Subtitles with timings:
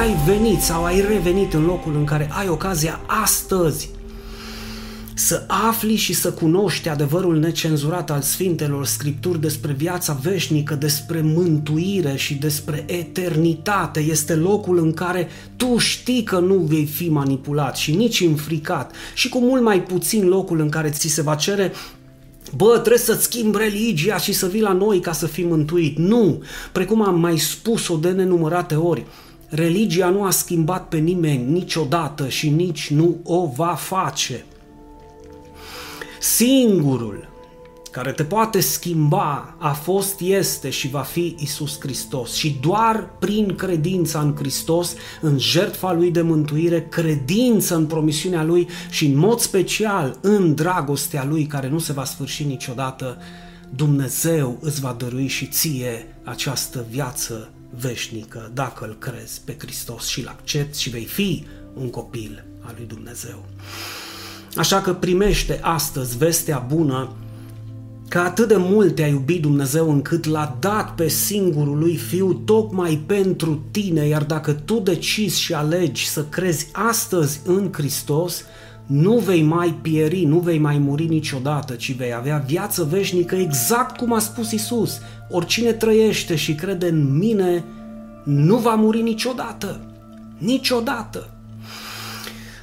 [0.00, 3.90] ai venit sau ai revenit în locul în care ai ocazia astăzi
[5.14, 12.16] să afli și să cunoști adevărul necenzurat al Sfintelor Scripturi despre viața veșnică, despre mântuire
[12.16, 14.00] și despre eternitate.
[14.00, 19.28] Este locul în care tu știi că nu vei fi manipulat și nici înfricat și
[19.28, 21.72] cu mult mai puțin locul în care ți se va cere
[22.56, 25.98] Bă, trebuie să-ți schimbi religia și să vii la noi ca să fii mântuit.
[25.98, 26.42] Nu!
[26.72, 29.06] Precum am mai spus-o de nenumărate ori,
[29.50, 34.44] religia nu a schimbat pe nimeni niciodată și nici nu o va face.
[36.20, 37.28] Singurul
[37.90, 42.34] care te poate schimba a fost, este și va fi Isus Hristos.
[42.34, 48.68] Și doar prin credința în Hristos, în jertfa Lui de mântuire, credință în promisiunea Lui
[48.90, 53.18] și în mod special în dragostea Lui care nu se va sfârși niciodată,
[53.74, 60.20] Dumnezeu îți va dărui și ție această viață veșnică dacă îl crezi pe Hristos și
[60.20, 63.44] îl accepti și vei fi un copil al lui Dumnezeu.
[64.56, 67.12] Așa că primește astăzi vestea bună
[68.08, 73.02] că atât de mult te-a iubit Dumnezeu încât l-a dat pe singurul lui Fiu tocmai
[73.06, 78.44] pentru tine, iar dacă tu decizi și alegi să crezi astăzi în Hristos,
[78.90, 83.96] nu vei mai pieri, nu vei mai muri niciodată, ci vei avea viață veșnică exact
[83.96, 85.00] cum a spus Isus.
[85.28, 87.64] Oricine trăiește și crede în mine
[88.24, 89.80] nu va muri niciodată.
[90.38, 91.30] Niciodată.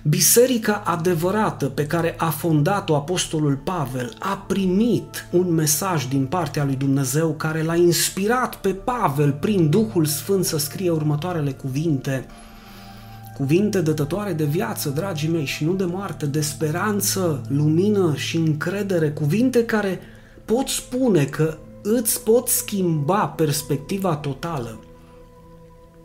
[0.03, 6.75] Biserica adevărată pe care a fondat-o Apostolul Pavel a primit un mesaj din partea lui
[6.75, 12.28] Dumnezeu care l-a inspirat pe Pavel prin Duhul Sfânt să scrie următoarele cuvinte.
[13.38, 19.12] Cuvinte dătătoare de viață, dragii mei, și nu de moarte, de speranță, lumină și încredere,
[19.12, 20.00] cuvinte care
[20.46, 24.80] pot spune că îți pot schimba perspectiva totală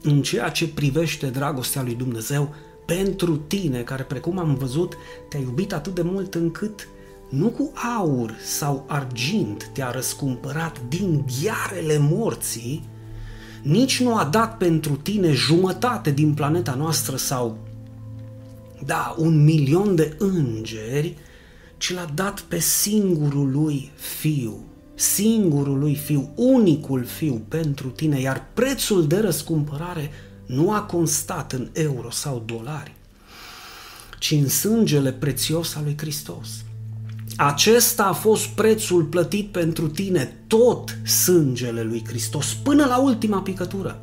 [0.02, 2.54] în ceea ce privește dragostea lui Dumnezeu
[2.86, 4.96] pentru tine, care, precum am văzut,
[5.28, 6.88] te-a iubit atât de mult încât
[7.28, 12.84] nu cu aur sau argint te-a răscumpărat din ghiarele morții,
[13.62, 17.58] nici nu a dat pentru tine jumătate din planeta noastră sau,
[18.84, 21.16] da, un milion de îngeri,
[21.76, 24.64] ci l-a dat pe singurul lui fiu,
[24.94, 30.10] singurul lui fiu, unicul fiu pentru tine, iar prețul de răscumpărare
[30.46, 32.94] nu a constat în euro sau dolari,
[34.18, 36.48] ci în sângele prețios al lui Hristos.
[37.36, 44.00] Acesta a fost prețul plătit pentru tine, tot sângele lui Hristos, până la ultima picătură.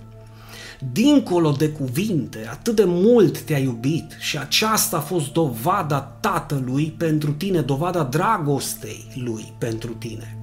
[0.92, 7.32] Dincolo de cuvinte, atât de mult te-a iubit și aceasta a fost dovada Tatălui pentru
[7.32, 10.38] tine, dovada dragostei Lui pentru tine.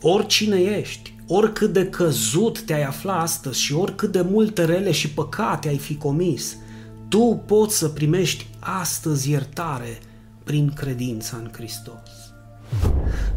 [0.00, 5.68] Oricine ești, oricât de căzut te-ai afla astăzi și oricât de multe rele și păcate
[5.68, 6.56] ai fi comis,
[7.08, 9.98] tu poți să primești astăzi iertare
[10.50, 12.32] prin credința în Hristos.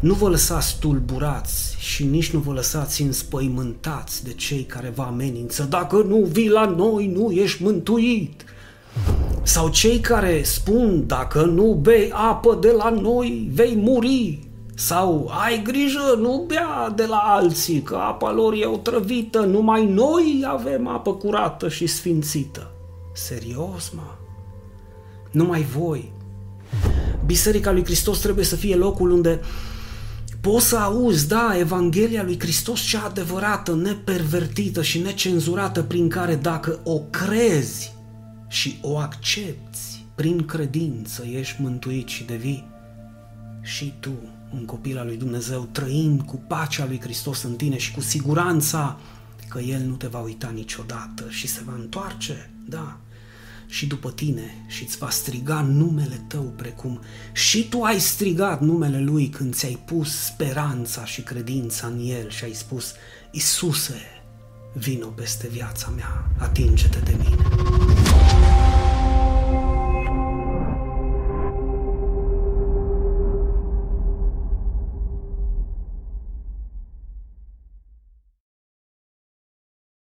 [0.00, 5.62] Nu vă lăsați tulburați și nici nu vă lăsați înspăimântați de cei care vă amenință.
[5.62, 8.44] Dacă nu vii la noi, nu ești mântuit.
[9.42, 14.48] Sau cei care spun, dacă nu bei apă de la noi, vei muri.
[14.74, 20.44] Sau ai grijă, nu bea de la alții, că apa lor e otrăvită, numai noi
[20.46, 22.70] avem apă curată și sfințită.
[23.12, 24.14] Serios, mă?
[25.30, 26.13] Numai voi.
[27.26, 29.40] Biserica lui Hristos trebuie să fie locul unde
[30.40, 36.80] poți să auzi, da, Evanghelia lui Hristos cea adevărată, nepervertită și necenzurată, prin care dacă
[36.84, 37.92] o crezi
[38.48, 39.78] și o accepti
[40.14, 42.68] prin credință, ești mântuit și devii
[43.62, 44.12] și tu
[44.52, 48.98] un copil al lui Dumnezeu, trăind cu pacea lui Hristos în tine și cu siguranța
[49.48, 52.96] că El nu te va uita niciodată și se va întoarce, da,
[53.66, 57.00] și după tine și îți va striga numele tău precum
[57.32, 62.44] și tu ai strigat numele Lui când ți-ai pus speranța și credința în El și
[62.44, 62.92] ai spus,
[63.30, 64.02] Isuse,
[64.72, 67.36] vino peste viața mea, atinge-te de mine.